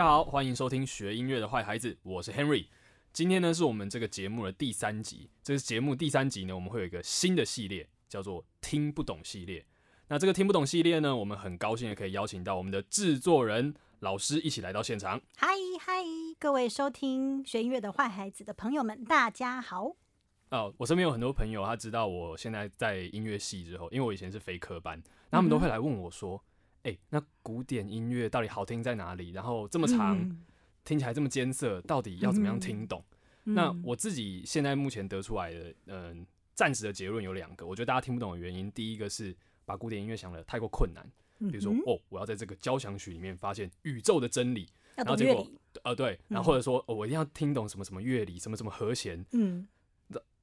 [0.00, 2.68] 大家好，欢迎收听学音乐的坏孩子，我是 Henry。
[3.12, 9.62] 今天呢是我们这个节目的第三集，这是节目第三集呢，我们会有一个新的系列，叫做听不懂系列。
[10.08, 15.20] 那这个听不懂系列呢，我们很高兴的可以邀请到我们的制作人老师一起来到现场。
[15.36, 16.02] 嗨嗨，
[16.38, 19.96] 各位收听学音乐的坏孩子的朋友们，大家好。
[20.48, 26.42] 哦，我身边有很多朋友，他知道我现在在音乐系之后，因为我以前是非科班，那他们都会来问我说
[26.82, 29.30] ：“哎、那古典音乐到底好听在哪里？
[29.30, 30.42] 然后这么长，嗯。
[30.82, 33.04] 听起来这么艰涩，到底要怎么样听懂？”
[33.44, 41.06] 那嗯我自己现在目前得出来的，嗯、暂时的结论有两个，我觉得大家听不懂的原因，第一个是把古典音乐想的太过困难，
[41.50, 45.46] 比如说、嗯哦，我要在这个交响曲里面发现宇宙的真理，然后结果
[45.82, 49.66] 呃，对，然后或者说、哦，我一定要听懂什么什么乐理，什么什么和弦，嗯。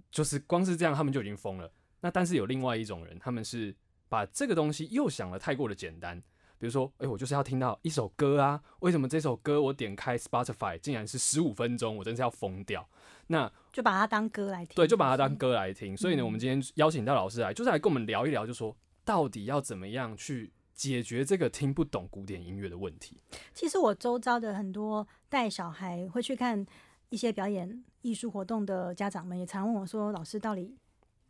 [0.09, 1.69] 就是光是这样，他们就已经疯了。
[1.99, 3.75] 那但是有另外一种人，他们是
[4.09, 6.21] 把这个东西又想的太过的简单。
[6.59, 12.87] 比如说，哎、我就是要听到一首歌啊，为什么这首歌我点开 Spotify 竟然是十五分钟，我真是要疯掉。
[13.27, 14.73] 那就把它当歌来听。
[14.75, 15.95] 对，就把它当歌来听。
[15.95, 23.21] 所以呢，嗯我们今天邀请到老师来，就是来跟我们聊一聊，就说到底要怎么样去解决这个听不懂古典音乐的问题。
[23.53, 26.65] 其实我周遭的很多带小孩会去看
[27.09, 30.75] 一些表演艺术活动的家长们，也常问我说：“老师，到底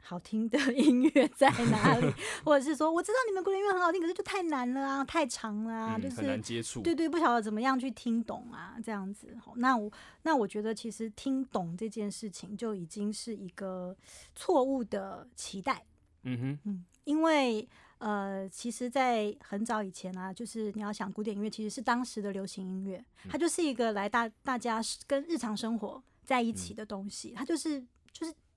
[0.02, 6.82] 好听的 音乐在哪里？” 或者是说：“我知道你们古典音乐很好听，可是就太难了啊，太长了啊，嗯，就很难是。”接触。
[6.82, 9.36] 对对，不晓得怎么样去听懂啊，这样子。
[9.44, 9.92] 好，那我
[10.24, 13.96] 那我觉得其实听懂这件事情就已经是一个
[14.36, 15.84] 错误的期待。
[16.24, 17.68] 嗯哼，因为
[18.00, 27.84] 呃，其实，在很早以前啊，就是你要想古典音乐，其实是当时的流行音乐，它就是一个来大大家跟日常生活在一起的东西，它就是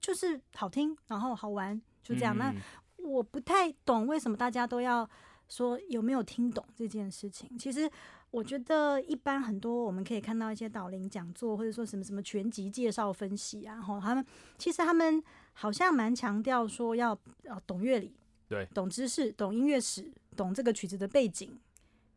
[0.00, 2.36] 就是好听，然后好玩，就这样。
[2.36, 2.56] 那嗯
[3.02, 5.08] 我不太懂为什么大家都要
[5.48, 7.58] 说有没有听懂这件事情。
[7.58, 7.90] 其实
[8.30, 14.24] 我觉得一般很多我们可以看到一些导聆讲座，或者说什么什么全集介绍分析啊，然后他们
[14.58, 15.22] 其实他们
[15.54, 18.14] 好像蛮强调说要呃懂乐理，
[18.48, 21.58] 对，懂知识，懂音乐史，懂这个曲子的背景。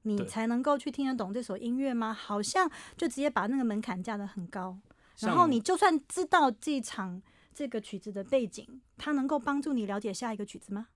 [0.01, 2.13] 你才能够去听得懂这首音乐吗？
[2.13, 4.77] 好像就直接把那个门槛架得很高，
[5.19, 7.21] 然后你就算知道这一场
[7.53, 10.88] 这个曲子的背景，它能够帮助你了解下一个曲子吗？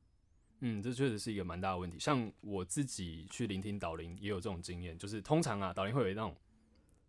[0.62, 2.00] 嗯，这确实是一个蛮大的问题。
[2.00, 6.36] 像我自己去聆听导聆也有这种经验，就是通常啊，导聆会有那种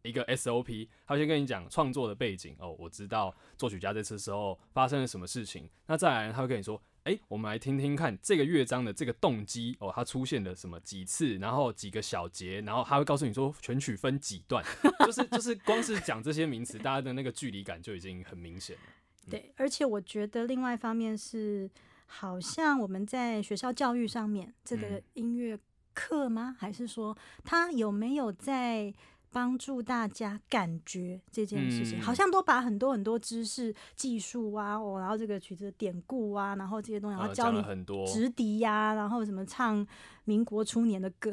[0.02, 5.68] 一个 SOP，他会先跟你讲创作的背景哦，我知道作曲家这次时候发生了什么事情。
[5.86, 14.62] 那再来，他会跟你说，哎、我们来听听看这个乐章的这个动机哦，它出现了什么几次，然后几个小节，然后他会告诉你说全曲分几段，
[15.06, 18.82] 就是就是光是讲这些名词，大家的那个距离感就已经很明显了。
[19.28, 21.70] 对，而且我觉得另外一方面是，
[22.06, 25.02] 好像我们在学校教育上面，这个嗯。
[25.14, 25.58] 音乐
[25.94, 26.56] 课吗？
[26.58, 28.92] 还是说他有没有在
[29.30, 31.98] 帮助大家感觉这件事情？
[31.98, 32.00] 嗯。
[32.00, 39.86] 好像都把很多很多知识、技术啊，哦，然后这个曲子的典故啊，然后这些东西，然后教你很多，直笛呀、然后什么唱
[40.24, 41.30] 民国初年的歌，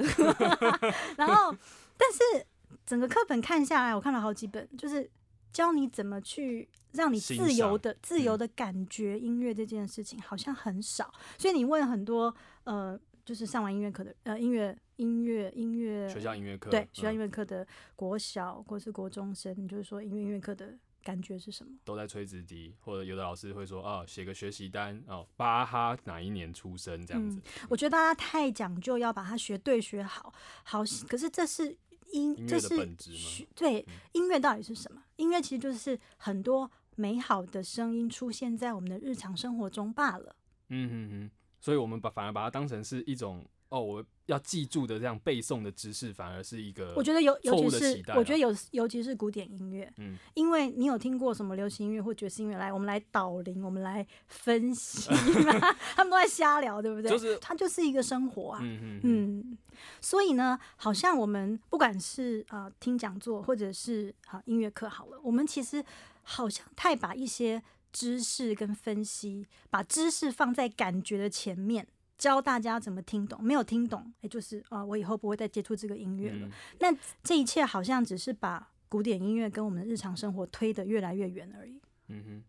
[1.16, 1.56] 然后
[1.97, 2.45] 但是
[2.85, 5.09] 整个课本看下来，我看了好几本，就是
[5.56, 11.14] 教你怎么去让你自由的、自由的感觉音乐这件事情，好像很少。
[11.38, 12.36] 所以你问很多
[12.66, 21.72] 呃，就是上完音乐课的呃音乐音乐音乐学校音乐课对学校嗯音乐课的国小或是国中生，你就是说音乐音乐课的感觉是什么？
[21.86, 27.40] 都在吹直笛，或者有的老师会说啊，写个学习单哦，巴哈哪一年出生这样子，
[27.70, 30.34] 我觉得大家太讲究要把它学对学好，
[30.66, 31.78] 好，可是这是
[32.12, 35.02] 音，音这是本质吗学对音乐到底是什么？
[35.18, 40.36] 音乐其实就是很多美好的声音出现在我们的日常生活中罢了。
[40.69, 50.17] 嗯嗯嗯，所以我们把反而把它当成是一种哦，我要记住的这样背诵的知识，反而是一个我觉得尤尤其是我觉得有尤其是古典音乐，嗯。
[50.33, 52.57] 因为你有听过什么流行音乐或爵士音乐？
[52.57, 55.09] 来，我们来导聆，我们来分析。
[55.44, 55.59] 嘛，
[55.95, 57.09] 他们都在瞎聊，对不对？
[57.09, 58.59] 就是它就是一个生活啊。
[58.62, 59.57] 嗯
[60.00, 65.83] 所以呢，好像我们不管是呃听讲座或者是好、音乐课好了，我们其实
[66.23, 71.85] 好像太把一些知识跟分析，把知识放在感觉的前面，
[72.17, 73.44] 教大家怎么听懂。
[73.44, 76.47] 没有听懂，哎，就是啊、我以后不会再接触这个音乐了。
[76.47, 81.81] 嗯那这一切好像只是把古典音乐跟我们的日常生活推得越来越远而已。
[82.07, 82.44] 嗯哼。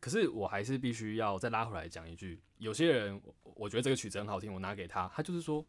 [0.00, 5.62] 可是我还是必须要再拉回来讲一句，有些人我我觉得这个曲子很好听，我拿给他，他就是说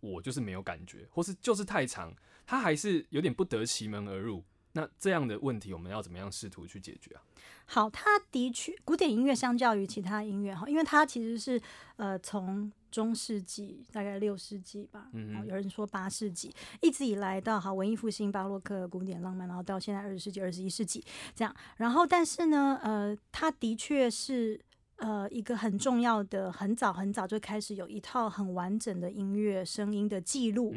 [0.00, 2.14] 我就是没有感觉，或是就是太长，
[2.46, 4.42] 他还是有点不得其门而入。
[4.76, 7.22] 那这样的问题，我们要怎么样试图去解决啊？
[7.64, 11.60] 好，它的确，古典音乐相较于其他音乐哈，因为它其实是
[11.96, 21.02] 呃从中世纪，大概六世纪吧，嗯哦有人说八世纪，一直以来到好文艺复兴、巴洛克、古典浪漫，然后到现在二十世纪、二十一世纪
[21.34, 21.56] 这样。
[21.78, 24.60] 然后，但是呢，呃，它的确是
[24.96, 30.74] 呃一个很重要的，很早很早就开始有一套很完整的音乐声音的记录。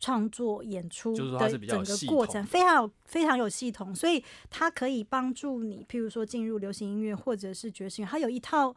[0.00, 8.74] 创作演出的整个过程非常有非常有系统，所以它可以帮助你，譬如说进入流行音乐或者是爵士乐，它有一套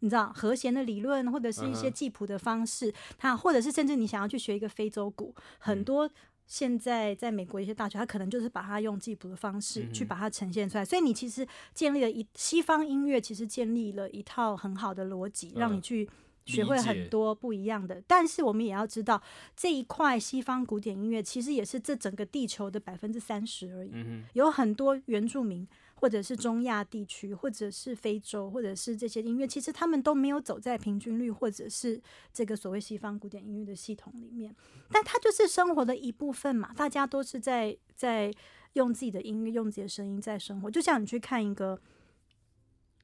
[0.00, 5.84] 你知道和弦的理论，或者是一些记谱的方式，它或者是甚至你想要去学一个非洲鼓，很嗯。
[5.84, 6.10] 多。
[6.48, 15.82] 现在在美国一些大学，它可能就是把它用记谱的方式去把它呈现出来，所以你其实建立了一西方音乐，其实建立了一套很好的逻辑，让你嗯。
[15.82, 16.08] 去
[16.46, 18.02] 学会很多不一样的。
[18.06, 19.22] 但是我们也要知道，
[19.54, 23.90] 这一块西方古典音乐其实也是这整个地球的百分之三十而已。
[23.92, 25.66] 嗯哼，有很多原住民，
[25.96, 32.00] 或者是中亚地区，或者是非洲，或者是这些音乐，其实他们都没有走在平均率或者是
[32.32, 34.54] 这个所谓西方古典音乐的系统里面，
[34.90, 36.72] 但它就是生活的一部分嘛。
[36.74, 38.32] 大家都是在在
[38.74, 40.70] 用自己的音乐，用自己的声音在生活。
[40.70, 41.80] 就像你去看一个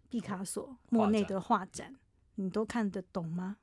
[0.09, 1.95] 毕卡索、莫内的画展，
[2.37, 3.59] 你都看得懂吗？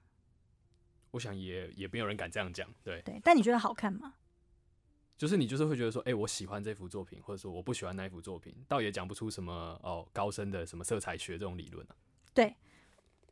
[1.11, 4.13] 我想也也没有人敢这样讲，对，对，但你觉得好看吗？
[5.17, 11.95] 就是你就是会觉得说，哎、我喜欢这幅作品，或者说我不喜欢那一幅作品，倒也讲不出什么哦高深的什么色彩学这种理论啊。
[12.33, 12.55] 对，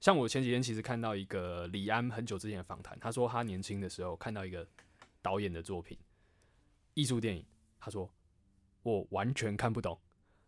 [0.02, 4.68] 像我前几天其实看到一个李安很久之前的访谈，他说他年轻的时候看到一个
[5.22, 5.98] 导演的作品，
[6.94, 7.46] 艺术电影，
[7.80, 8.12] 他说
[8.84, 9.98] 我完全看不懂，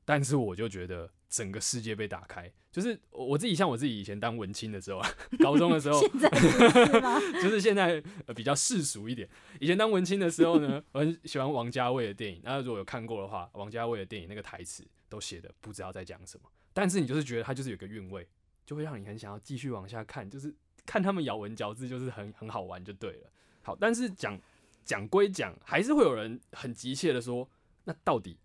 [0.03, 2.51] 但是我就觉得整个世界被打开。
[2.71, 5.09] 就是我我自己像我自己以前当文青的时候啊，
[5.39, 5.99] 高中的时候？
[7.41, 9.27] 就是现在、呃、比较世俗一点。
[9.59, 12.41] 以前当文青的时候呢，我很喜欢王家卫的电影。
[12.43, 18.27] 那如果有看过的话，王家卫的电影那个台词都写的不知道在讲什么，但是你就是觉得他就是有个韵味，
[18.65, 20.53] 就会让你很想要继续往下看，就是
[20.85, 23.31] 看他们咬文嚼字，就是很很好玩就对了。
[23.63, 24.39] 好，但是讲
[24.85, 27.49] 讲归讲，还是会有人很急切的说，
[27.85, 28.37] 那到底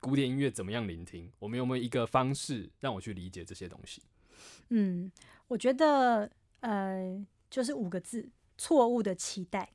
[0.00, 1.30] 古典音乐怎么样聆听？
[1.38, 4.02] 我们有没有一个方式让我去理解这些东西？
[4.70, 5.12] 嗯，
[5.46, 6.30] 我觉得
[6.60, 9.70] 呃，就是五个字：错误的期待。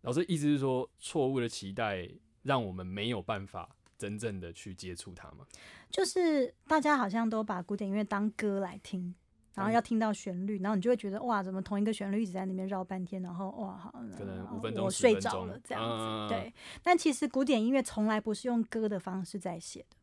[0.00, 2.08] 老师意思是说，错误的期待
[2.42, 5.46] 让我们没有办法真正的去接触它吗？
[5.90, 9.14] 就是大家好像都把古典音乐当歌来听，
[9.54, 16.04] 然后嗯要听到旋律，然后你就会觉得哇，怎么同一个旋律一直在那边绕半天，然后哇，好，可能呃五分钟10我睡着了这样子。
[16.04, 16.52] 嗯对，
[16.82, 19.96] 但其实古典音乐从来不是用歌的方式在写的。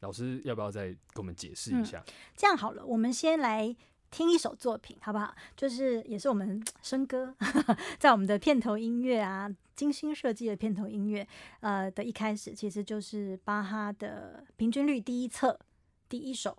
[0.00, 2.04] 老师要不要再给我们解释一嗯下？
[2.36, 3.74] 这样好了，我们先来
[4.12, 5.34] 听一首作品，好不好？
[5.56, 7.34] 就是也是我们生歌，
[7.98, 11.26] 在我们的片头音乐啊，精心设计的片头音乐，
[11.60, 15.58] 呃的一开始，其实就是巴哈的平均律第一册
[16.08, 16.56] 第一首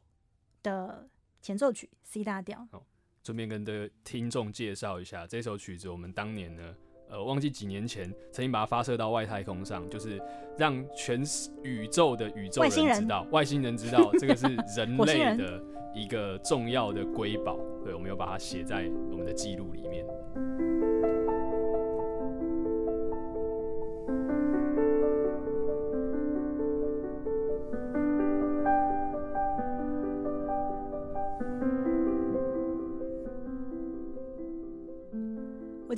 [0.62, 1.08] 的
[1.42, 2.68] 前奏曲 C 大调。
[3.24, 6.76] 顺便跟的听众介绍一下，这首曲子我们当年呢，
[7.10, 10.20] 呃，忘记几年前曾经把它发射到外太空上，就是
[10.58, 11.22] 让全
[11.62, 15.62] 宇宙的宇宙人人知道，外星人知道这个是人类的
[15.94, 17.60] 一个重要的瑰宝。
[17.84, 20.06] 对，我们有把它写在我们的记录里面。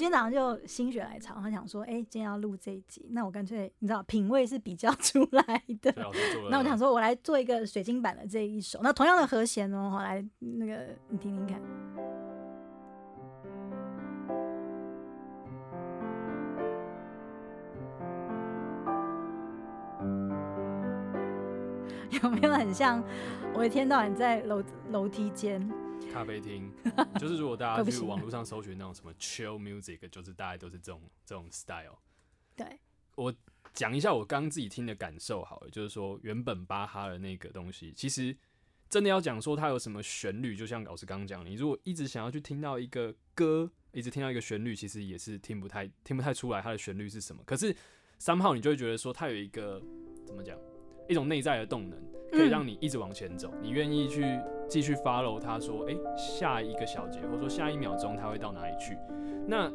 [0.01, 5.43] 今天早上就心血来潮，他想说，哎、今天要录这一集，那我干脆你知道品味是比较 出来
[5.79, 5.93] 的
[6.49, 11.61] 那我想说，我来做一个水晶版的这一首，那同样的和弦哦，我来那个你听听看。
[22.23, 23.03] 有没有很像
[23.53, 25.61] 我一天到晚在楼楼梯间？
[26.11, 26.71] 咖啡厅，
[27.19, 31.97] 就是如果大家去网络上搜寻那种什么 chill music，就是大概都是这种这种 style。
[32.55, 32.79] 对，
[33.15, 33.33] 我
[33.73, 38.35] 讲一下我刚刚自己听的感受好了，就是说原本巴哈的那个东西，其实
[38.89, 47.41] 真的要讲说它有什么旋律，就像老师刚刚讲，你如果一直想要去听到一个歌，一直听到一个旋律，其实也是听不太听不太出来它的旋律是什么。
[47.45, 47.73] 可是
[48.19, 49.81] 三号你就会觉得说它有一个
[50.25, 50.57] 怎么讲，
[51.07, 51.97] 一种内在的动能，
[52.31, 54.21] 可以让你一直往前走，你愿意去
[54.71, 58.97] 继续 follow 他说，诶，下一个小节或者说下一秒钟他会到哪里去？
[59.45, 59.69] 那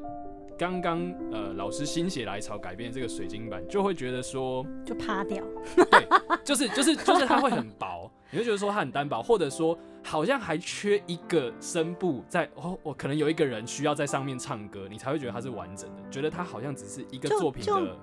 [0.57, 5.45] 刚刚呃老师心血来潮改变这个水晶版，就会觉得说，就趴掉。
[5.91, 6.09] 对
[6.43, 17.97] 就是就是就是它会很薄， 你会觉得说它很单薄，或者说好像还缺一个声部在哦，我可能有一个人需要在上面唱歌，你才会觉得它是完整的，觉得它好像只是一个作品的，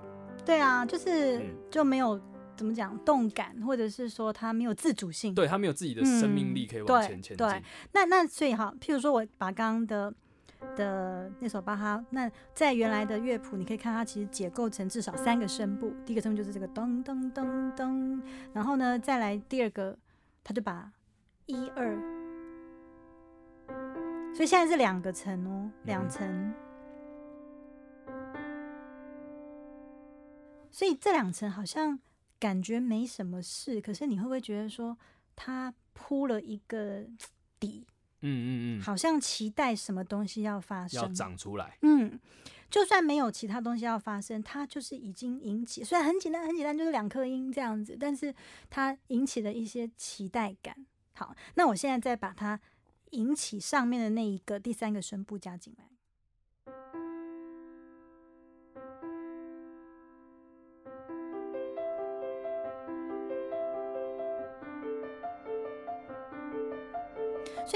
[0.46, 2.22] 对啊，就是嗯就没有
[2.56, 5.34] 怎么讲动感，或者是说他没有自主性。
[5.34, 7.36] 对，他没有自己的生命力可以往前前进。
[7.36, 10.14] 嗯对那那所以哈，譬如说我把刚刚的
[10.76, 15.94] 的那首巴哈，那在原来的乐谱，你可以看它其实解构成至少三个声部。
[16.06, 18.22] 第一个声部就是这个噔噔噔噔，
[18.54, 19.98] 然后呢，再来第二个，
[20.44, 20.92] 他就把
[21.48, 21.98] 一二，
[24.34, 26.54] 所以现在是两个层哦，两层。
[30.72, 32.00] 所以这两层好像
[32.44, 34.98] 感觉没什么事，可是你会不会觉得说
[35.34, 37.06] 他铺了一个
[37.58, 37.88] 底？
[38.20, 41.78] 嗯嗯嗯，好像期待什么东西要发生，要长出来。
[41.84, 42.20] 嗯，
[42.70, 48.36] 就算没有其他东西要发生，它就是已经引起，虽然很简单很简单，就是两颗音这样子，但是
[48.70, 50.86] 它引起了一些期待感。
[51.14, 52.60] 好，那我现在再把它
[53.12, 55.86] 引起上面的那一个第三个声部加进来。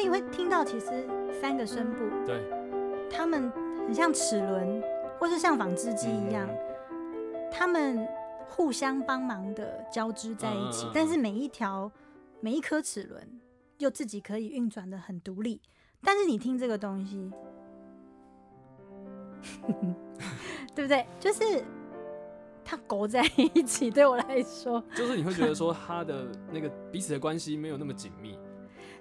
[0.07, 1.05] 你会听到，其实
[1.41, 2.41] 三个声部，对，
[3.09, 3.51] 他们
[3.85, 4.81] 很像齿轮，
[5.19, 6.47] 或是像纺织机一样，
[7.51, 8.07] 他们
[8.47, 11.91] 互相帮忙的交织在一起，但是每一条、
[12.39, 13.21] 每一颗齿轮
[13.79, 15.59] 又自己可以运转的很独立。
[16.01, 17.29] 但是你听这个东西，
[20.73, 21.05] 对不对？
[21.19, 21.65] 就是
[22.63, 28.39] 它勾在一起，对我来说，就是你会觉得说，它的那个彼此的关系没有那么紧密。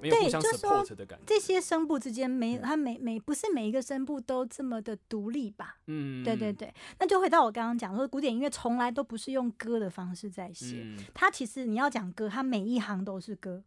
[0.01, 0.85] 对，就是说
[1.25, 5.79] 这些声部之间没，它每每不是每一个声部都这么的独立吧？
[5.87, 13.65] 嗯，对对对，那就回到我刚刚讲说，古典音乐从来都不是用歌的方式在写，它其实你要讲歌，它每一行都是歌，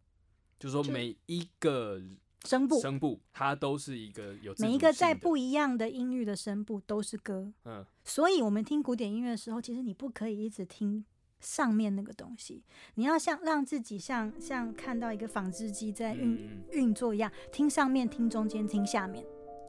[0.58, 2.00] 就是说每一个
[2.44, 11.04] 声部声部它都是一个有每一个在不一样的音域的声部都是歌，嗯，所以我们听古典音乐的时候，其实你不可以一直听。
[11.40, 12.62] 上面那个东西，
[12.94, 19.24] 你要像让自己像像看到一个纺织机在运运作一样，听上面，听中间，听下面。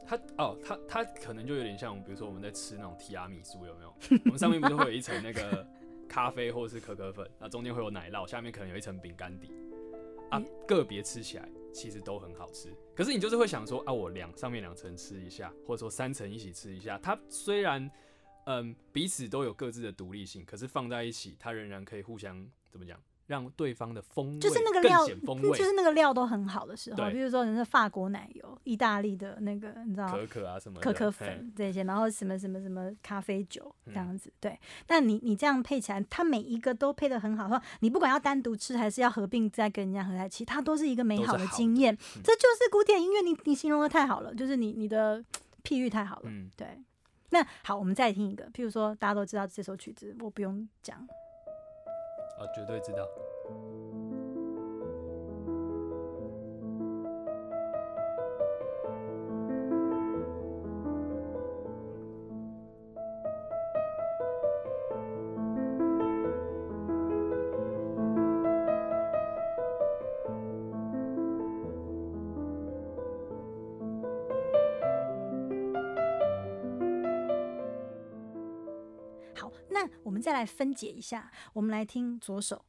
[0.06, 3.94] 它哦，它它可能就有点像，比如说我们在吃那种提拉米苏，有没有？
[4.26, 5.66] 我们上面不是会有一层那个
[6.08, 9.50] 咖啡或者是可可粉，那中间会有奶酪，下面可能有一层饼干底
[10.30, 10.42] 啊。
[10.66, 16.98] 个别吃起来其实都很好吃，可是你就是会想说啊，我两上面两层吃一下，或者说三层一起吃一下。
[17.02, 17.90] 它虽然。
[18.44, 34.58] 嗯，彼此都有各自的独立性，可是放在一起，它仍然可以互相怎么讲，让对方的风味就是那个料， 就是那个料都很好的时候，比如说人家法国奶油、意大利的那个，你知道可可啊什么可可粉这些，然后什么什么什么咖啡酒这样子，对。
[34.86, 41.96] 但你你这样配起来，它每一个都配的很好，说你不管要单独吃还是要合并再跟人家合在一起，它都是一个美好的经验。
[42.24, 45.24] 这就是古典音乐，你你形容的太好了，就是你你的
[45.62, 46.66] 譬喻太好了，嗯对。
[47.32, 48.44] 那好，我们再听一个。
[48.50, 50.98] 譬如说，大家都知道这首曲子，我不用讲。
[50.98, 53.08] 啊，绝对知道。
[80.02, 82.64] 我们再来分解一下，我们来听左手，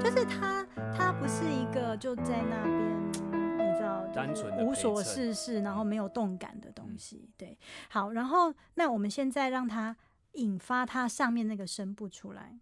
[0.00, 7.30] 就是它，它不是一个就在那边，你知道，单纯无所事事，然后没有动感的东西。
[7.36, 7.58] 对，
[7.88, 9.96] 好，然后那我们现在让它
[10.32, 12.58] 引发它上面那个声部出来。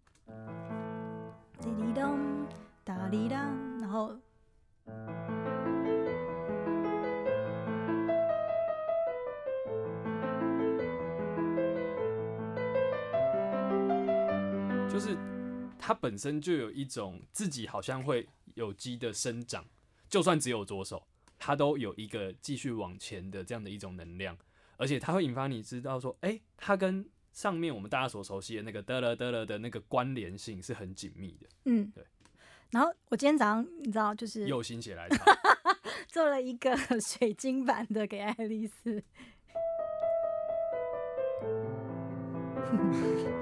[1.61, 2.47] 滴滴咚，
[2.83, 4.17] 哒滴当，然后
[14.89, 15.15] 就是
[15.77, 19.63] 它本身就有一种自己好像会有机的生长，
[20.09, 21.05] 就算只有左手，
[21.37, 24.35] 它都有一个继续往前的这样的一种能量，
[24.77, 27.07] 而且它会引发你知道说，哎，它跟。
[27.31, 31.47] 上面我们大家所熟悉的那个得了得了的那个关联性是很紧密的。
[31.65, 32.03] 嗯，对。
[32.71, 35.25] 然后我今天早上你知道就是又心血来潮
[36.07, 39.03] 做了一个水晶版的给爱丽丝。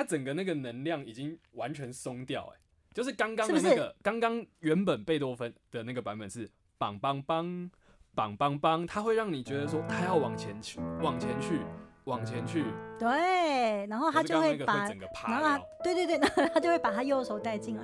[0.00, 2.60] 它整个那个能量已经完全松掉，哎，
[2.94, 7.68] 就是刚刚的那个，刚刚原本贝多芬的那个版本是梆梆梆
[8.16, 11.60] 梆梆梆，他会让你觉得说他要往前去，往前去，
[12.04, 12.64] 往前去，
[12.98, 15.66] 对，然后他 就会把，整个趴然后。
[15.84, 17.82] 对对对，然后他就会把他右手带进来。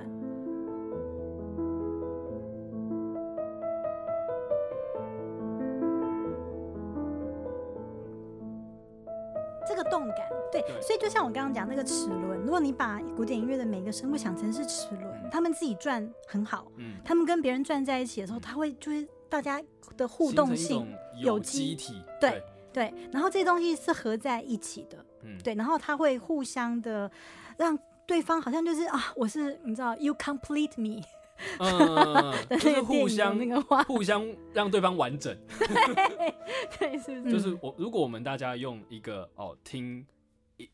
[10.87, 19.61] 所以就像我刚刚讲那个齿轮，如果你把古典音乐的每个声部想成是齿轮，嗯他们自己转很好，嗯，他们跟别人转在一起的时候，他会就是大家
[19.97, 20.87] 的互动性
[21.19, 22.41] 有有机机体，对
[22.71, 27.11] 对，然后这些东西是合在一起的，嗯，对，然后他会互相的
[27.57, 31.03] 让对方好像就是啊，我是你知道，you complete me
[31.59, 35.37] 嗯，就是那个互相那个话，互相让对方完整。
[36.79, 37.31] 对，是不是？
[37.33, 40.16] 就是我，如果我们大家用一个哦听一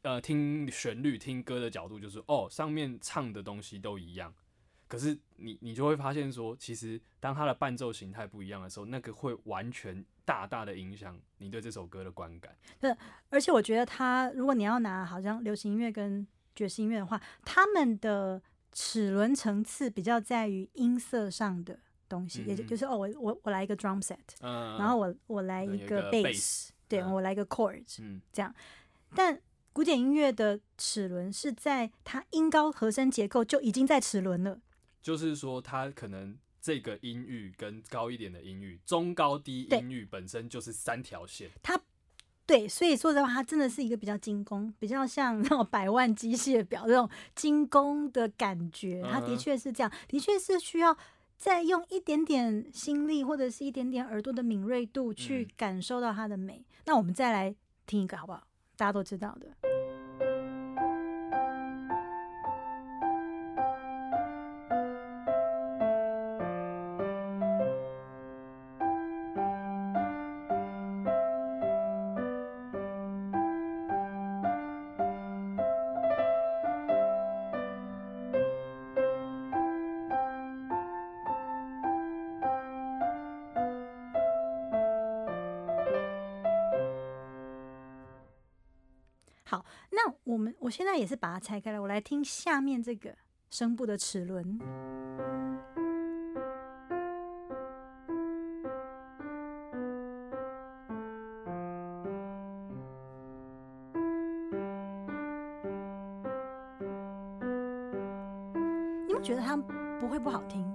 [0.02, 4.34] 呃听旋律、听歌的角度，就是哦上面唱的东西都一样，
[4.88, 12.56] 可是你你就会发现说，其实当它的伴奏形态不一样的时候，那个会完全大大的影响你对这首歌的观感。
[13.30, 16.26] 而且我觉得它，如果你要拿好像流行音乐跟
[16.56, 27.12] 爵士音乐的话，他们的齿轮层次比较在于音色上的东西，也就是哦，我我我来一个 drum set，、嗯，然后我我来一个有一个 bass，bass，对、嗯。
[27.12, 28.22] 我来一个 chords，嗯。
[29.16, 29.40] 但
[29.74, 34.62] 古典音乐的齿轮是在它音高和声结构就已经在齿轮了，
[35.02, 36.38] 就是说它可能。
[36.66, 41.78] 这个音域跟高一点的音域，中高低音域本身就是三条线，它
[42.46, 49.04] 对，所以说实话，它真的是一个比较精工，比较像那种百万机械表这种精工的感觉。
[49.12, 50.98] 它的确是这样，的确是需要
[51.38, 56.64] 再用一点点心力或者是一点点耳朵的敏锐度去嗯感受到它的美。
[56.86, 57.54] 那我们再来
[57.86, 58.48] 听一个好不好？
[58.84, 59.48] 大家都知道的。
[90.34, 93.16] 我们我现在也是把它拆开来，我来听下面这个
[93.52, 94.44] 声部的齿轮。
[109.08, 109.56] 你们觉得它
[110.00, 110.66] 不会不好听？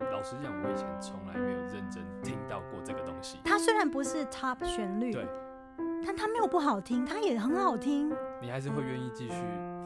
[0.00, 3.38] 老实讲，我以前从来没有认真听到过这个东西。
[3.42, 5.26] 它虽然不是 top 旋律，对，
[6.04, 8.14] 但它没有不好听，它也很好听。
[8.42, 9.34] 你还是会愿意继续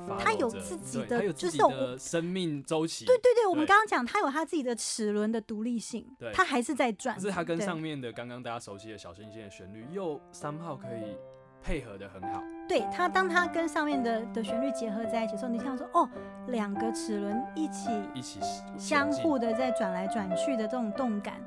[0.09, 0.16] 发。
[0.19, 1.59] 它有自己的就是
[1.99, 3.05] 生命周期。
[3.05, 7.14] 对对对，我们对刚刚讲，它有它自己的齿轮的独立性对，它还是在转。
[7.14, 11.16] 可是它跟上面的刚刚大家熟悉的小星星的旋律又三号可以
[11.62, 12.42] 配合的很好。
[12.69, 16.09] 对它，当它跟上面的的旋律结合在一起的时候，你听到说哦，
[16.49, 18.40] 两个齿轮一起一起
[18.79, 21.40] 相互的在转来转去的这种动感，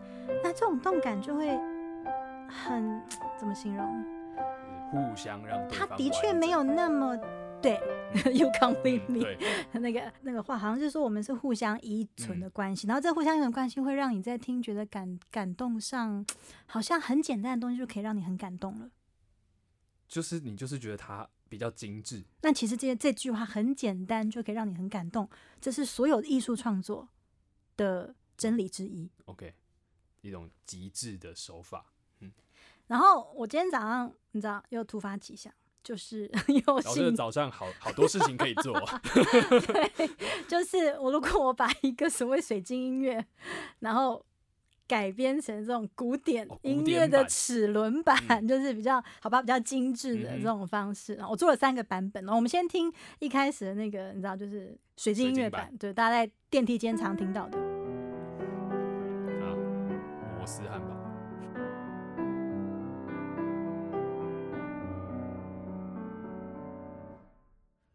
[0.43, 1.57] 那这种动感就会
[2.47, 3.01] 很
[3.37, 4.18] 怎么形容？
[4.89, 7.17] 互相让对它方的确没有那么
[7.61, 7.73] 对
[8.33, 9.37] ，you complete me，、对，
[9.73, 16.25] 那个那个话好像就是说我们是互相依存的关系，然后这互相依存的关系会让你在听觉的感感动上，
[16.65, 18.89] 好像很简单的东西就可以让你很感动了。
[20.07, 27.09] 就是你就是觉得它比较精致，那其实这些这句话很简单，就可以让你很感动，这是所有艺术创作
[27.75, 29.11] 的真理之一。
[29.25, 29.53] OK，
[30.21, 31.93] 一种极致的手法。
[32.89, 38.73] 然后我今天早上你知道又突发奇想，就是 又然后这早上好好多事情可以做，
[39.13, 40.09] 对
[40.47, 43.23] 就是我如果我把一个所谓水晶音乐，
[43.79, 44.25] 然后
[44.87, 48.47] 改编成这种古典音乐的齿轮版，嗯。
[48.47, 51.15] 就是比较好吧，比较精致的这种方式。
[51.29, 57.59] 我做了三个版本，然后我们先听一开始的那个，你知道，就是水晶音乐版版，对，大家在电梯间常听到的。
[57.59, 59.45] 啊，
[60.39, 60.81] 摩斯汉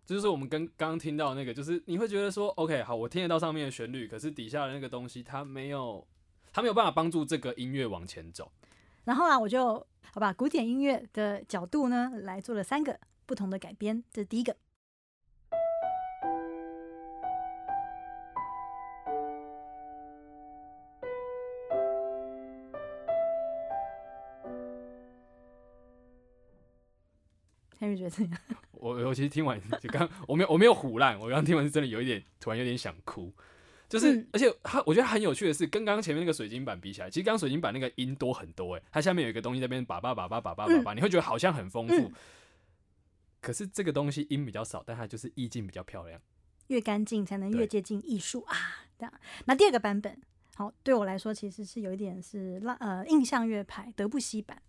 [0.06, 6.06] 这就是我们跟刚刚听到那个，就是你会觉得说，OK，好，我听得到上面的旋律，可是底下的那个东西，它没有，
[6.52, 8.52] 它没有办法帮助这个音乐往前走。
[9.04, 14.04] 然后啊，我就好吧，古典音乐的角度呢，来做了三个不同的改编。
[14.12, 14.54] 这是第一个。
[27.80, 28.38] Henry 觉得怎样？
[28.84, 33.32] 我我其实听完就刚我没有我没有胡烂，我刚听完是真的有一点突然有点想哭，
[33.88, 41.94] 就是、嗯而且它我觉得很有趣的是，跟刚刚前面那个水晶版比起来，其实刚刚水晶版那个音多很多哎，它下面有一个东西在那边叭叭叭叭叭叭叭叭，你会觉得好像很丰富。
[41.94, 42.12] 嗯
[43.40, 46.18] 可是这个东西音比较少，但它就是意境比较漂亮。
[46.68, 48.56] 越干净才能越接近艺术啊。
[48.98, 49.12] 这样，
[49.44, 50.18] 那第二个版本，
[50.54, 54.62] 好，对我来说其实是有一点是浪呃印象乐派德布西版。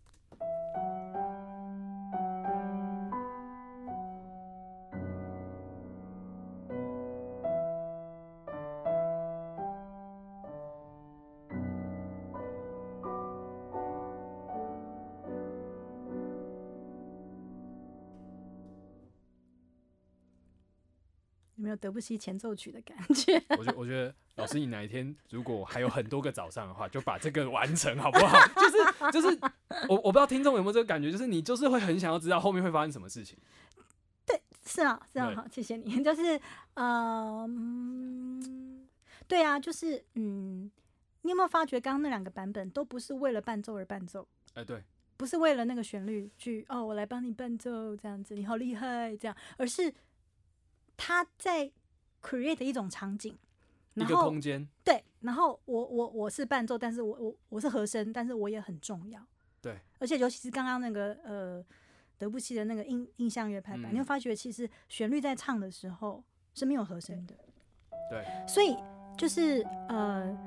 [21.76, 23.42] 德布西前奏曲的感觉？
[23.58, 28.38] 我觉我觉得老师，你哪一天如果还有很多个早上的话，就把这个完成好不好？
[28.56, 29.40] 就是就是，
[29.90, 33.38] 我我不知道听众有没有这个感觉，就是你就是会很想要知道后面会发生什么事情。
[34.26, 36.02] 对是啊，是啊，好，谢谢你。
[36.04, 36.40] 就是，
[36.74, 38.88] 呃，嗯，
[39.28, 40.72] 对啊，就是，嗯，
[41.22, 44.84] 你有没有发觉刚刚那两个版本都不是为了伴奏而伴奏，哎、对，
[45.16, 49.94] 不是为了那个旋律去哦，我来帮你伴奏这样子，你好厉害这样，而是
[50.98, 51.72] 他在
[52.22, 53.38] create 一种场景，
[53.94, 59.22] 一个然后空间，对，然后我我我是伴奏，但是我我我是和声，但是我也很重要。
[59.62, 61.66] 对，而且尤其是刚刚那个呃
[62.18, 67.36] 德布西的那个印印象乐派版，你会嗯发觉其实旋律在唱的时候是没有和声的。
[68.10, 68.78] 对，所以
[69.18, 70.38] 就是呃，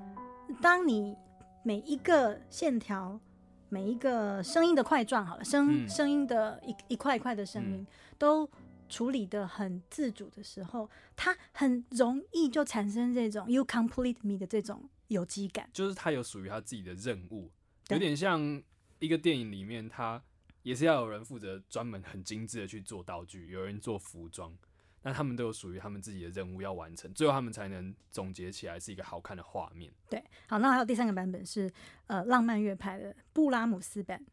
[0.63, 1.17] 当你
[1.65, 3.21] 每一个线条、
[3.69, 5.89] 每一个声音的块状，好了，声、嗯。
[5.89, 7.87] 声音的一一块一块的声音、嗯。
[8.17, 8.49] 都
[8.88, 15.68] 处理的很自主的时候，他很容易就产生这种 “you complete me” 的这种有机感。
[15.72, 17.51] 就是他有属于他自己的任务，
[17.88, 18.62] 有点像
[18.98, 20.22] 一个电影里面，他
[20.62, 24.57] 也是要有人负责专门很精致的去做道具，有人做服装，
[25.03, 29.92] 那他们都有属于他们自己的任务要完成，最后他们才能总结起来是一个好看的画面。
[30.11, 31.70] 对，好，那还有第三个版本是
[32.07, 34.24] 呃浪漫乐派的布拉姆斯版。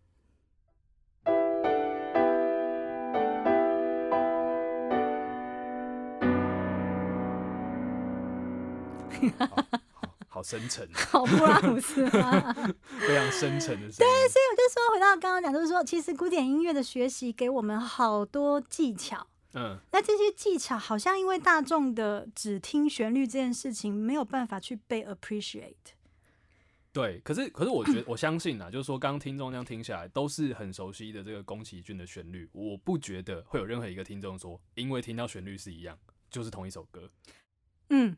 [9.39, 12.53] 好好好深沉， 好，布拉姆斯吗？
[12.99, 14.45] 非常深沉的对，所以。
[14.51, 19.27] 我就说回到刚刚讲，就是说，其实古典音乐的学习给我们好多技巧。
[19.53, 25.75] 嗯，那这些技巧好像因为大众的只听旋律这件事情没有办法去被 appreciate。
[26.91, 27.19] 对。
[27.19, 35.97] 可是可是我觉得我相信啊，就是说刚刚听众这样听下来都是很熟悉的这个宫崎骏的旋律，我不觉得会有任何一个听众说，因为听到旋律是一样，
[36.29, 37.09] 就是同一首歌。
[37.89, 38.15] 嗯，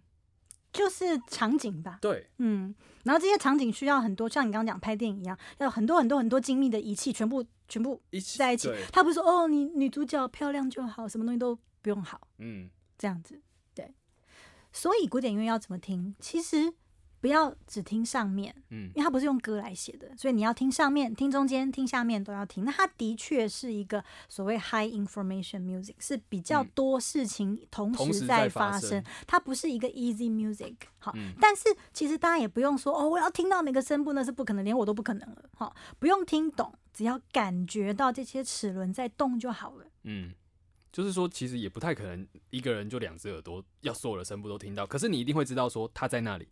[0.78, 1.98] 就是场景吧。
[2.00, 8.00] 对，嗯，然后这些场景需要很多，像你刚刚讲拍电影一样，要很多很多很多精密的仪器，全部全部
[8.38, 8.72] 在一起。
[8.94, 13.42] 他不是说哦，你女主角漂亮就好，什么东西都不用好，嗯，这样子。
[13.74, 13.94] 对，
[14.72, 16.16] 所以古典音乐要怎么听？
[16.20, 16.72] 其实
[17.20, 22.64] 不要只听上面，嗯因为它不是用歌来写的，所以你要听上面、听中间、听下面都要听。
[22.64, 30.76] 那它的确是一个所谓 high information music，是比较嗯多事情同同时时在发发生，生它不是一个 easy music。
[31.00, 35.50] 好，嗯但是其实大家也不用说哦，我要听到哪个声部，那是不可能，连我都不可能了。
[35.56, 39.86] 好，不用听懂，只要感觉到这些齿轮在动就好了。
[40.04, 40.34] 嗯，
[40.92, 46.48] 就是说其实也不太可能一个人就两只耳朵要所有的声部都听到，可是你一定会知道说他在那里，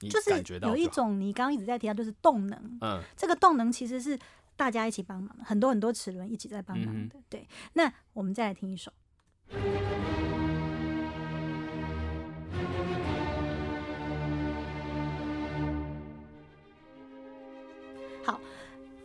[0.00, 2.78] 你就是感觉到有一种你刚刚一直在提到，就是动能。
[2.80, 4.18] 嗯这个动能其实是
[4.56, 7.16] 大家一起帮忙，很多很多齿轮一起在帮忙嗯的。
[7.28, 8.92] 对，那我们再来听一首。
[18.24, 18.40] 好，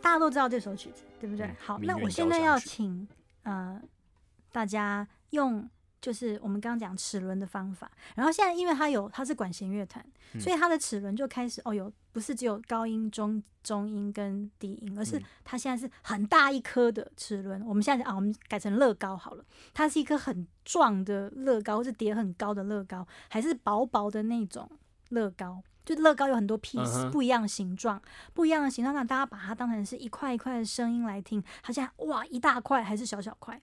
[0.02, 1.46] 大家都知道这首曲子，对不对？
[1.46, 3.06] 嗯好，那我现在要请
[3.44, 3.80] 呃
[4.50, 5.68] 大家用
[6.02, 17.64] 就是我们刚刚讲齿轮的方法，然后现在因为它有它是管弦乐团，嗯所以它的齿轮就开始哦有不是只有高音、中中音跟低音，而是嗯它现在是很大一颗的齿轮。
[17.64, 24.68] 我们现在啊，我们改成乐高好了，它是一颗很壮的乐高，或是叠很高的乐高，还是薄薄的那种
[25.10, 25.62] 乐高。
[25.84, 28.00] 就乐高有很多 piece，、不一样的形状，
[28.32, 31.42] 不一样的形状，那大家把它当成是一块一块的声音来听。
[31.60, 33.60] 它现在哇一大块还是小小块？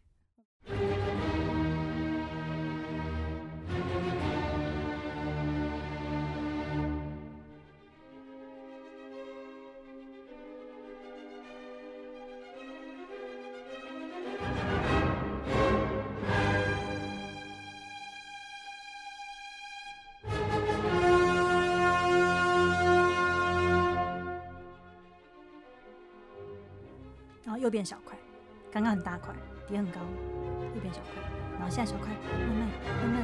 [27.69, 28.17] 又变小块，
[28.71, 29.31] 刚刚很大块，
[29.69, 29.99] 也很高，
[30.73, 31.21] 又变小块，
[31.53, 32.67] 然后现在小块慢慢
[32.99, 33.21] 慢慢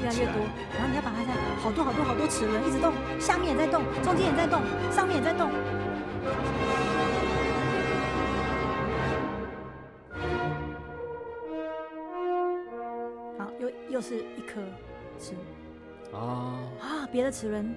[0.00, 0.42] 越来越多，
[0.74, 4.60] 然后你要把它在好多好多好多齿轮一直动，下面也在动，中间也在动，
[4.90, 5.48] 上面也在动。
[13.38, 14.60] 好又又是一颗
[15.20, 15.34] 齿
[16.12, 17.72] 啊，啊，别的齿轮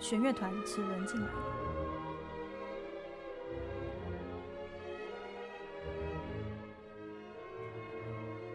[0.00, 1.26] 弦乐团齿轮进来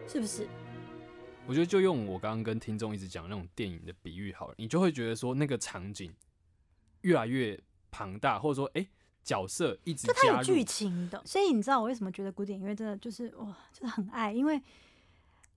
[0.08, 0.48] 是不是？
[1.46, 6.12] 我觉得就用我刚刚跟听众一直讲那种电影的比喻好了，你就会觉得说那个场景
[7.02, 7.58] 越来越
[7.90, 8.88] 庞大，或者说哎、诶
[9.22, 14.60] 角色一直就它有剧，情的，所以你知道我为什么觉得古典音乐真的就是哇，就是很爱，因为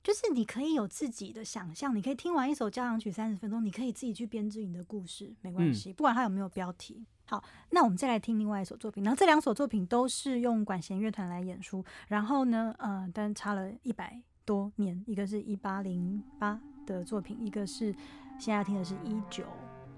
[0.03, 7.05] 就是你可以有自己的想象，你可以听完一首交响曲三十分钟，你可以自己去编织你的故事，没关系，不管它有没有标题。
[7.25, 17.93] 好，那我们再来听另外一首作品，然后这两首作品都是用管弦乐团来演出，然后呢，呃，但差了一百多年，一个是一八零八的作品，一个是
[18.39, 19.43] 现在听的是一九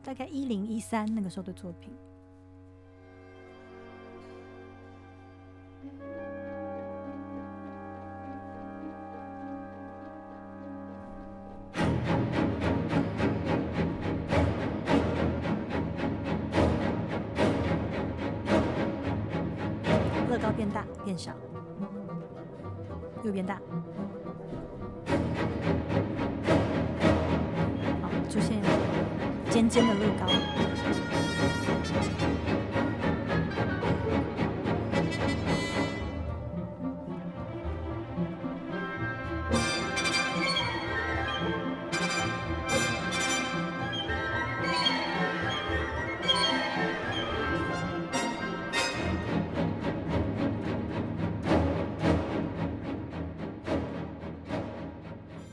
[0.03, 1.93] 大概一零一三那个时候的作品。
[20.29, 21.33] 乐高变大变小，
[23.23, 23.61] 又变大。
[29.63, 30.25] 尖尖的乐高。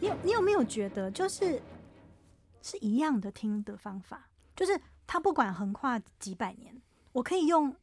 [0.00, 1.60] 你有你有没有觉得，就是
[2.80, 4.28] 一样的听的方法？
[4.56, 6.80] 就是它不管横跨几百年，
[7.12, 7.74] 我可以用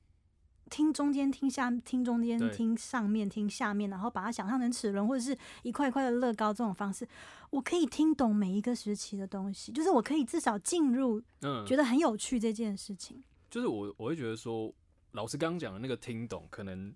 [0.69, 7.07] 听中间、听下、听中间、听上面、听下面，然后把它想象成齿轮或者是一块一块的乐高这种方式，
[7.49, 13.23] 我可以听懂每一个时期的东西，就是我可以至少进入，嗯，觉得很有趣这件事情。
[13.49, 14.73] 就是我我会觉得说，
[15.13, 16.93] 老师刚刚讲的那个听懂，可能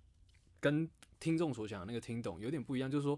[0.60, 0.88] 跟
[1.20, 3.18] 听众所讲的那个听懂有点不一样，就是说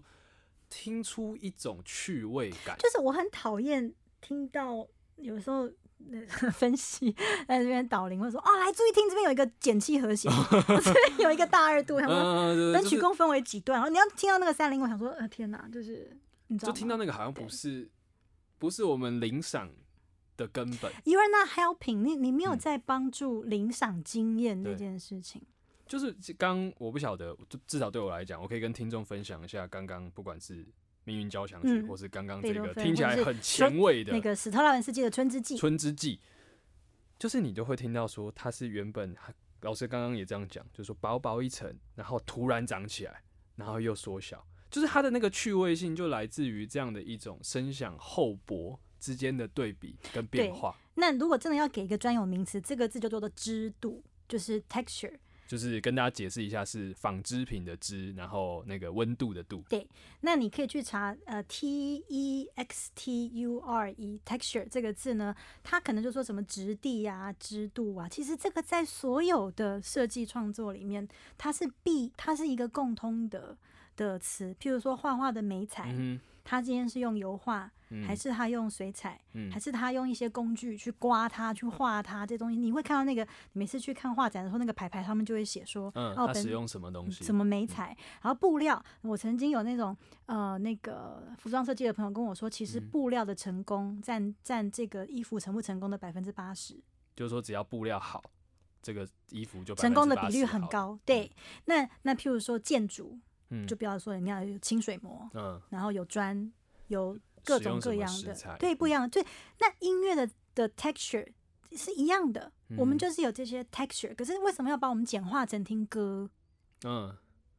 [0.70, 2.76] 听出一种趣味感。
[2.78, 3.92] 就是我很讨厌
[4.26, 5.70] 听到有时候。
[6.12, 6.20] 呃
[6.52, 7.10] 分析
[7.48, 10.30] 在这边导铃，或者说哦，来注意听，这边有一个减气和弦，
[10.84, 16.14] 这边有一个大二度，想说嗯，对对就是本曲共分为几段，然后你要听到那个三零，我想说，呃，天哪，就是
[16.48, 17.90] 你知道就听到那个好像不是
[18.58, 19.70] 不是我们领赏
[20.36, 25.40] 的根本，You are not helping，你你没有嗯在帮助领赏经验这件事情。
[25.86, 30.66] 就是刚我不晓得，就至少对我来讲，我可以跟听众分享一下刚刚不管是
[31.04, 36.20] 命运交响曲，嗯或是刚刚这个听起来很前卫的那个史特拉文斯基的《春之祭》，春之祭，
[37.18, 39.14] 就是你都会听到说它是原本
[39.60, 43.22] 老师刚刚也这样讲，就是说薄薄一层，然后突然长起来，
[43.56, 50.76] 然后又缩小，就是它的那个趣味性就来自于这样的一种声响厚薄之间的对比跟变化。
[50.94, 55.18] 那如果真的要给一个专有名词，这个字就叫做织度，就是 texture。
[55.46, 59.62] 就是跟大家解释一下，是纺织品的织，然后那个温度的度。
[59.68, 59.86] 对
[60.20, 73.56] 那你可以去查呃 T E X T U R E texture 这个字呢，它可能就说什么质地啊、织度啊，其实这个在所有的设计创作里面，它是必它是一个共通的
[73.96, 74.54] 的词。
[74.60, 77.70] 譬如说画画的美彩，嗯它今天是用油画，
[78.02, 87.24] 哼，还是他用水彩，嗯还是他用一些工具去刮它、去画它这东西，你会看到那个每次去看画展的时候，那个牌牌他们就会写说，嗯，哦，本使用什么东西？
[87.24, 88.82] 什么美彩，然后布料。
[89.02, 96.80] 我曾经有那种呃那个服装设计的朋友跟我说，其实嗯布料的成功占占这个衣服成不成功的百分之八十，
[97.14, 98.22] 就是说只要布料好，
[98.82, 100.44] 这个衣服就成功的比率。
[100.44, 100.98] 很高。
[101.04, 101.30] 对，
[101.66, 103.18] 那那譬如说建筑，
[103.50, 106.52] 嗯，就不要说人家有清水模，嗯，然后有砖，
[106.88, 109.08] 有各种各样的，对，不一样的。
[109.08, 109.26] 对，
[109.60, 111.26] 那音乐的的 texture
[111.72, 116.30] 是一样的，我们嗯就是有这些 texture，可是为什么要把我们简化成听歌？
[116.84, 117.16] 嗯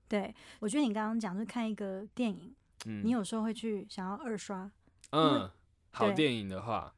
[0.08, 4.72] 对我觉得你刚刚讲，就是看一个电影，嗯，你有时候会去想要二刷，
[5.10, 5.50] 嗯，
[5.92, 6.94] 好电影的话，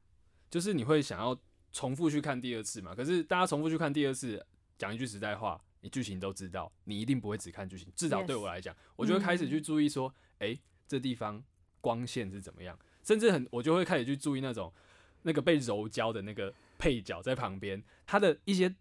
[0.49, 1.37] 就是你会想要
[1.71, 2.93] 重复去看第二次嘛。
[2.93, 4.45] 可是大家重复去看第二次，
[4.77, 7.91] 讲一句实在话，你剧情都知道，你一定不会只看剧情。
[7.95, 10.53] 至少对我来讲，我就会开始去注意说，哎、
[10.85, 11.41] 这地方
[11.87, 14.73] 光线是怎么样，甚至很我就会开始去注意那种
[15.21, 18.75] 那个被柔焦的那个配角在旁边，他的一些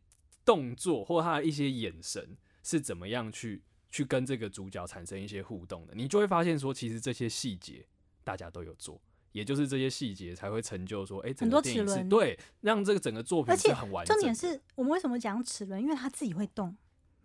[0.44, 7.86] 动作或他的一些眼神是怎么样去去跟这个主角产生一些互动的，你就会发现说，其实这些细节
[8.24, 9.00] 大家都有做。
[9.32, 14.16] 也就是这些细节才会成就说，哎、整很多齿轮对，让这个整个作品而且是很完整。
[14.16, 15.80] 重点是我们为什么讲齿轮？
[15.80, 16.74] 因为它自己会动，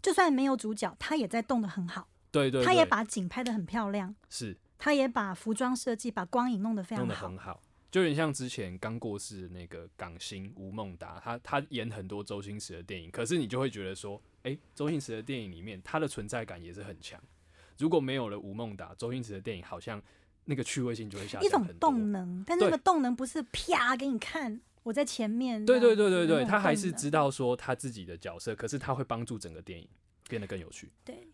[0.02, 4.14] 就算没有主角，它也在动的很好，对对对，它也把景拍的很漂亮。
[4.30, 7.28] 是他也把服装设计、把光影弄得非常弄得好。
[7.28, 17.22] 很好，就有点像之前刚过世的那个港星吴孟达，他他演很多周星驰的电影，可是你就会觉得说，诶，周星驰的电影里面他的存在感也是很强。
[17.78, 20.02] 如果没有了吴孟达，周星驰的电影好像
[20.46, 21.92] 那个趣味性就会下降一种降很多。
[21.92, 25.64] 动能，但那对个动能不是啪给你看，我在前面。
[25.64, 29.88] 对对对对对，他还是能知道说他自己的角色，可是他会帮助整个电影
[30.28, 30.92] 变得更有趣。
[31.06, 31.28] 对，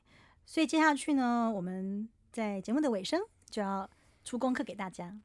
[0.45, 3.89] 所以接下去呢，我们在节目的尾声就要
[4.23, 5.15] 出功课给大家。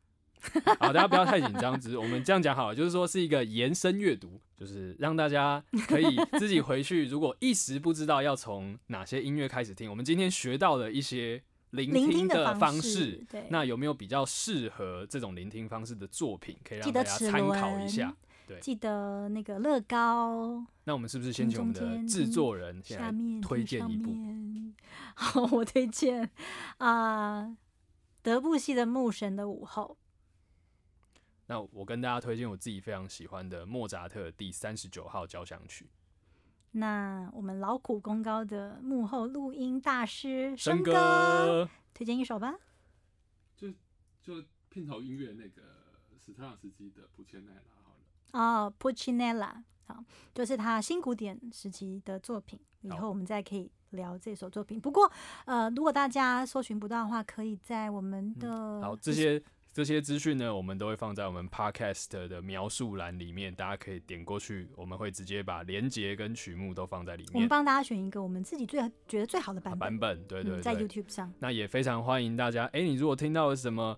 [0.80, 18.12] 好，大家不要太紧张，只是我们这样讲好了，就是说是一个延伸阅读，就是让大家可以 自己回去，如果一时不知道要从哪些音乐开始听，我们今天学到了一些聆聆听的方式，对，那有没有比较适合这种聆听方式的作品，可以让大家参考一下？
[18.44, 24.12] 对记得那个乐高那我们是不是先请我们的制作人先来下面推荐一部？
[25.14, 26.28] 好，我推荐
[26.78, 27.56] 啊、
[28.22, 29.98] 德布西的《牧神的午后
[31.46, 35.84] 那我跟大家推荐我自己非常喜欢的莫扎特第三十九号交响曲，》。
[36.70, 42.54] 那我们劳苦功高的幕后录音大师生哥，推荐一首吧。
[43.56, 43.68] 就
[44.22, 45.62] 就片头音乐那个
[46.24, 48.04] 史特拉斯基的《普切奈拉》好了。
[48.32, 52.58] 哦 e l l a 好，就是他新古典时期的作品。
[52.82, 54.78] 以后我们再可以聊这首作品。
[54.78, 55.10] 不过，
[55.46, 67.32] 呃，如果大家搜寻不到的话，可以在我们的、嗯好，这些这些资讯呢，我们都会放在我们 podcast 的描述栏里面，大家可以点过去，我们会直接把连接跟曲目都放在里面。
[67.32, 68.78] 我们帮大家选一个我们自己最
[69.08, 70.82] 觉得最好的版本，版本，对对嗯，在。
[70.82, 71.32] YouTube 上。
[71.38, 73.96] 那也非常欢迎大家，哎、你如果听到了什么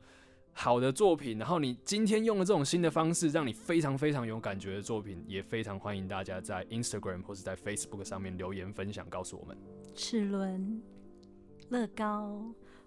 [0.57, 9.57] 好的作品，然后你今天用了这种新的方式，让你非常非常有感觉的作品，也非常欢迎大家在 Instagram 或是在 Facebook 上面留言分享，告诉我们。
[9.95, 10.81] 齿轮、
[11.71, 12.41] 乐高，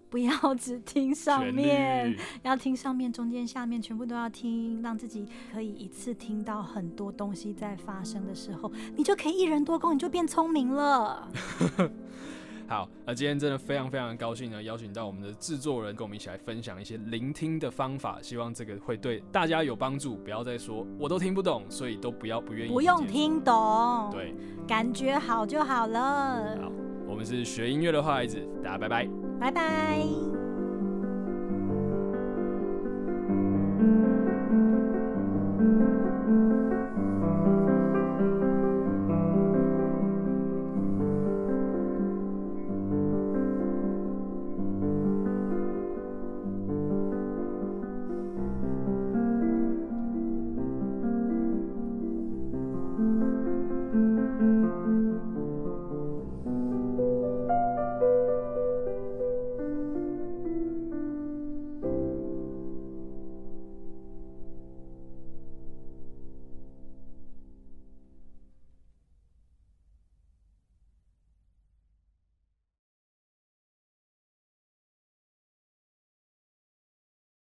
[0.08, 11.30] 不要只听上面，要听上面、中间、下面，全部都要听，让自己可以一次听到很多东西在发生的时候，你就可以一人多功，你就变聪明了。
[12.68, 20.16] 好，那今天真的非常非常高兴呢，邀请到我们的制作人跟我们一起来分享一些聆听的方法，希望这个会对大家有帮助。
[20.16, 23.06] 不要再说我都听不懂，所以都不要不愿意不用。
[23.06, 24.34] 听懂，对，
[24.66, 26.58] 感觉好就好了。
[26.60, 26.70] 好，
[27.08, 29.08] 我们是学音乐的坏孩子，大家拜拜。
[29.40, 30.37] 拜拜。